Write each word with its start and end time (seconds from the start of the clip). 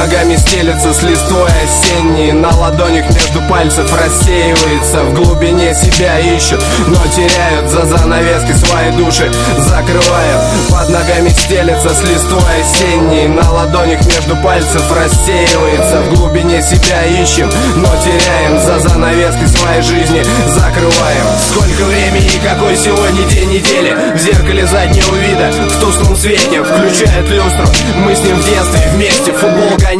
ногами 0.00 0.34
стелется 0.36 0.94
с 0.94 1.02
листвой 1.02 1.50
осенней. 1.62 2.32
На 2.32 2.48
ладонях 2.56 3.04
между 3.10 3.42
пальцев 3.42 3.92
рассеивается. 3.92 5.04
В 5.04 5.14
глубине 5.14 5.74
себя 5.74 6.18
ищут, 6.20 6.64
но 6.86 6.96
теряют 7.14 7.70
За 7.70 7.84
занавески 7.84 8.52
свои 8.52 8.92
души. 8.92 9.30
Закрывают 9.58 10.42
Под 10.70 10.88
ногами 10.88 11.28
стелется 11.28 11.90
с 11.90 12.02
листвой 12.02 12.40
осенней. 12.60 13.28
На 13.28 13.50
ладонях 13.50 14.00
между 14.06 14.36
пальцев 14.36 14.82
рассеивается. 14.90 16.00
В 16.02 16.14
глубине 16.14 16.62
себя 16.62 17.04
ищем, 17.04 17.50
но 17.76 17.88
теряем 18.02 18.58
За 18.58 18.80
занавески 18.88 19.44
своей 19.44 19.82
жизни. 19.82 20.22
Закрываем. 20.46 21.26
Сколько 21.50 21.84
времени 21.84 22.26
и 22.26 22.38
какой 22.38 22.74
сегодня 22.74 23.22
день 23.28 23.50
недели? 23.50 23.94
В 24.14 24.18
зеркале 24.18 24.66
заднего 24.66 25.14
вида, 25.16 25.50
в 25.52 25.80
тусклом 25.80 26.16
свете 26.16 26.62
Включает 26.62 27.28
люстру, 27.28 27.66
мы 27.96 28.14
с 28.14 28.20
ним 28.22 28.36
в 28.36 28.44
детстве 28.46 28.59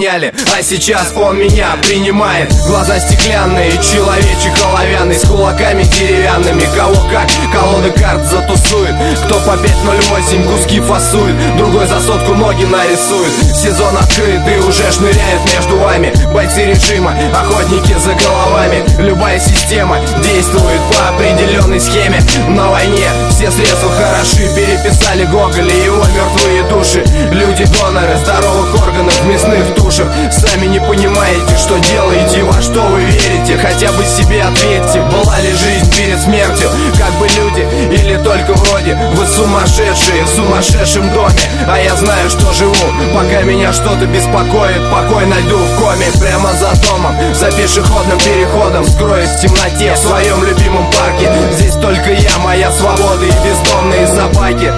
гоняли 0.01 0.33
А 0.57 0.63
сейчас 0.63 1.13
он 1.15 1.39
меня 1.39 1.77
принимает. 1.83 2.51
Глаза 2.67 2.99
стеклянные, 2.99 3.73
человечек 3.73 4.53
оловянный 4.65 5.15
С 5.15 5.27
кулаками 5.27 5.83
деревянными, 5.83 6.63
кого 6.75 6.95
как 7.11 7.29
Колоды 7.53 7.91
карт 7.91 8.25
затусует. 8.25 8.95
Кто 9.25 9.35
по 9.41 9.51
5.08 9.51 10.45
куски 10.45 10.81
фасует. 10.81 11.35
Другой 11.57 11.87
за 11.87 12.01
сотку 12.01 12.35
ноги 12.35 12.65
нарисует. 12.65 13.33
Сезон 13.55 13.97
открыт 13.97 14.41
и 14.47 14.59
уже 14.67 14.91
шныряет 14.91 15.41
между 15.55 15.77
вами. 15.79 16.13
Бойцы 16.33 16.65
режима, 16.65 17.15
охотники 17.33 17.95
за 17.99 18.15
головами. 18.15 18.85
Любая 18.99 19.39
система 19.39 19.99
действует 20.23 20.81
по 20.93 21.09
определенной 21.09 21.81
схеме. 21.81 22.21
На 22.49 22.71
войне 22.71 23.09
все 23.31 23.51
средства 23.51 23.91
хороши. 23.91 24.49
Переписали 24.55 25.25
Гоголя 25.27 25.75
и 25.75 25.85
его 25.85 26.05
мертвые 26.05 26.63
души. 26.65 27.05
Люди-доноры 27.33 28.17
здоровых 28.19 28.50
не 30.71 30.79
понимаете, 30.79 31.57
что 31.59 31.79
делаете, 31.79 32.45
во 32.45 32.63
что 32.63 32.81
вы 32.83 33.01
верите. 33.01 33.59
Хотя 33.59 33.91
бы 33.93 34.05
себе 34.05 34.43
ответьте, 34.43 35.01
была 35.03 35.39
ли 35.41 35.53
жизнь 35.53 35.93
перед 35.97 36.21
смертью. 36.21 36.71
Как 36.97 37.13
бы 37.19 37.27
люди 37.27 37.67
или 37.93 38.17
только 38.23 38.55
вроде 38.55 38.95
Вы 39.15 39.27
сумасшедшие 39.27 40.25
в 40.25 40.29
сумасшедшем 40.29 41.13
доме. 41.13 41.35
А 41.67 41.79
я 41.79 41.97
знаю, 41.97 42.31
что 42.31 42.53
живу, 42.53 42.75
пока 43.15 43.43
меня 43.43 43.73
что-то 43.73 44.07
беспокоит. 44.07 44.81
Покой 44.91 45.27
найду 45.27 45.59
в 45.59 45.81
коме 45.81 46.07
прямо 46.21 46.53
за 46.53 46.71
домом 46.87 47.17
За 47.35 47.51
пешеходным 47.51 48.19
переходом. 48.19 48.85
Скроюсь 48.87 49.31
в 49.31 49.41
темноте 49.41 49.95
В 49.95 49.99
своем 49.99 50.45
любимом 50.45 50.89
парке. 50.93 51.33
Здесь 51.53 51.75
только 51.75 52.13
я, 52.13 52.39
моя 52.39 52.71
свобода 52.71 53.25
и 53.25 53.33
бездомные 53.45 54.07
собаки 54.07 54.73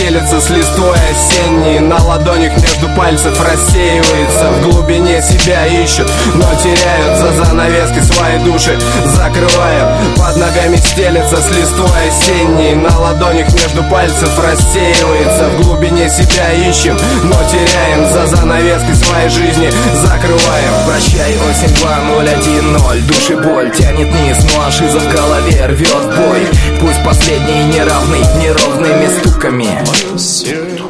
ногами 0.00 0.10
стелется 0.10 0.40
с 0.40 0.50
листвой 0.50 0.96
осенней. 1.10 1.78
На 1.80 2.02
ладонях 2.02 2.52
между 2.56 2.88
пальцев 2.96 3.38
рассеивается. 3.40 4.50
В 4.50 4.70
глубине 4.70 5.22
себя 5.22 5.66
ищут, 5.66 6.10
но 6.34 6.46
теряют 6.62 7.18
За 7.18 7.44
занавески 7.44 8.00
свои 8.00 8.38
души. 8.44 8.78
Закрывают 9.04 10.16
Под 10.16 10.36
ногами 10.36 10.76
стелется 10.76 11.36
с 11.36 11.50
листвой 11.50 12.08
осенней. 12.08 12.74
На 12.74 12.96
ладонях 12.98 13.52
между 13.52 13.82
пальцев 13.84 14.30
рассеивается. 14.38 15.48
В 15.50 15.62
глубине 15.62 16.08
себя 16.08 16.52
ищем, 16.52 16.96
но 17.24 17.36
теряем 17.50 18.12
За 18.12 18.26
занавески 18.26 18.92
своей 18.94 19.28
жизни. 19.28 19.70
Закрываем 19.94 20.79
Прощай, 20.90 21.36
осень 21.48 21.72
2010 21.76 23.06
Души 23.06 23.36
боль 23.36 23.70
тянет 23.70 24.12
низ, 24.12 24.38
но 24.52 24.66
ашиза 24.66 24.98
в 24.98 25.14
голове 25.14 25.66
рвет 25.66 26.16
бой. 26.16 26.40
Пусть 26.80 27.04
последний 27.04 27.62
неравный, 27.72 28.18
неровными 28.42 29.06
стуками 29.20 29.68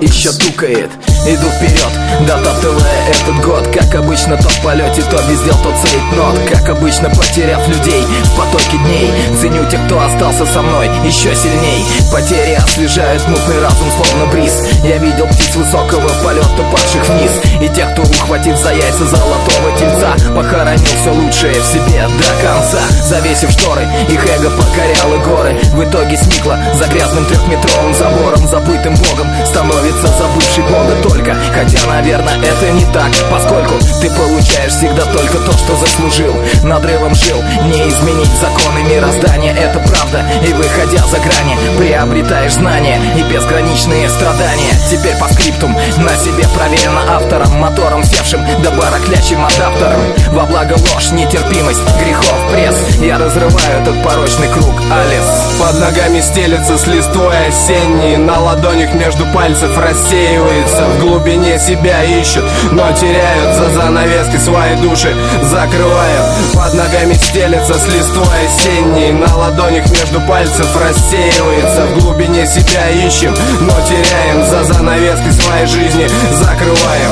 Еще 0.01 0.31
тукает, 0.33 0.91
иду 1.27 1.47
вперед 1.51 2.27
Дотаптывая 2.27 3.09
этот 3.11 3.45
год. 3.45 3.67
Как 3.69 3.95
обычно, 3.95 4.37
то 4.39 4.49
в 4.49 4.63
полете, 4.63 5.03
то 5.03 5.17
без 5.29 5.43
дел, 5.43 5.57
то 5.63 5.71
царит 5.83 6.17
нот. 6.17 6.39
Как 6.51 6.69
обычно, 6.71 7.11
потеряв 7.11 7.67
людей 7.69 8.03
в 8.25 8.37
потоке 8.37 8.79
дней. 8.85 9.11
Ценю 9.41 9.69
тех, 9.71 9.85
кто 9.87 10.01
остался 10.01 10.47
со 10.47 10.63
мной 10.63 10.89
еще 11.05 11.35
сильней. 11.35 11.85
Потери 12.11 12.55
освежают 12.55 13.27
мутный 13.29 13.61
разум, 13.61 13.89
словно 13.97 14.27
бриз. 14.33 14.63
Я 14.83 14.99
видел 14.99 15.27
птиц 15.27 15.55
высокого 15.57 16.09
полета, 16.23 16.63
падших 16.73 17.07
вниз. 17.09 17.33
И 17.61 17.69
тех, 17.75 17.93
кто, 17.93 18.03
ухватив 18.03 18.57
за 18.57 18.73
яйца 18.73 19.05
золотого 19.07 19.79
тельца 19.79 19.90
Похоронил 20.35 20.85
все 20.85 21.13
лучшее 21.13 21.55
в 21.55 21.67
себе 21.67 22.07
до 22.07 22.47
конца. 22.47 22.81
Завесив 23.03 23.51
шторы, 23.51 23.83
их 24.09 24.25
эго 24.25 24.51
покоряло 24.51 25.19
горы. 25.19 25.59
В 25.73 25.85
итоге 25.85 26.17
сникла 26.17 26.59
за 26.75 26.87
грязным 26.87 27.25
трехметровым 27.27 27.95
забором. 27.95 28.47
Забытым 28.49 28.95
богом 28.95 29.29
становится 29.45 30.07
забывший 30.07 30.65
бога 30.65 30.97
только. 31.03 31.37
Хотя, 31.53 31.87
наверное, 31.87 32.39
это 32.39 32.71
не 32.73 32.85
так 32.93 33.11
Поскольку 33.31 33.75
ты 34.01 34.11
получаешь 34.11 34.73
всегда 34.73 35.05
только 35.05 35.39
то, 35.39 35.53
что 35.53 35.77
заслужил. 35.77 36.35
Надрывом 36.65 37.15
жил, 37.15 37.43
не 37.65 37.89
изменить 37.89 38.31
законы 38.41 38.83
мироздания. 38.89 39.55
Это 39.55 39.79
правда, 39.81 40.00
и 40.47 40.53
выходя 40.53 41.05
за 41.07 41.19
грани 41.19 41.57
Приобретаешь 41.79 42.55
знания 42.55 43.01
и 43.17 43.23
безграничные 43.23 44.09
страдания. 44.09 44.73
Теперь 44.91 45.17
по 45.17 45.29
скриптум 45.33 45.77
на 45.99 46.17
себе 46.17 46.45
проверено 46.55 47.17
автором 47.17 47.53
Мотором 47.61 48.05
севшим, 48.05 48.45
да 48.63 48.71
барахлячим 48.71 49.45
адаптером. 49.45 50.01
Во 50.33 50.47
благо 50.47 50.75
ложь, 50.75 51.11
нетерпимость, 51.13 51.81
грехов, 51.99 52.39
пресс. 52.53 52.77
Я 53.01 53.19
разрываю 53.19 53.83
этот 53.83 54.03
порочный 54.03 54.49
круг, 54.49 54.75
Алис. 54.91 55.25
Под 55.59 55.81
ногами 55.81 56.21
стелется 56.21 56.79
с 56.79 56.87
листвой 56.87 57.49
осенней. 57.49 58.17
На 58.17 58.39
ладонях 58.39 58.95
между 58.95 59.25
пальцев 59.27 59.77
рассеивается. 59.77 60.85
В 60.97 61.01
глубине 61.01 61.59
себя 61.59 62.03
ищут, 62.05 62.45
но 62.73 62.91
теряют 62.93 63.57
За 63.57 63.71
занавески 63.71 64.37
свои 64.37 64.77
души. 64.77 65.15
Закрывают. 65.43 66.27
Под 66.55 66.75
ногами 66.75 67.15
стелется 67.15 67.75
с 67.75 67.87
листвой 67.87 68.47
осенней 68.47 69.00
На 69.31 69.37
ладонях 69.37 69.89
между 69.91 70.21
пальцев 70.23 70.67
рассеивается 70.77 71.87
В 71.87 72.01
глубине 72.01 72.45
себя 72.47 72.91
ищем, 72.91 73.33
но 73.61 73.73
теряем 73.87 74.45
За 74.45 74.65
занавески 74.65 75.31
своей 75.31 75.67
жизни 75.67 76.09
закрываем 76.33 77.11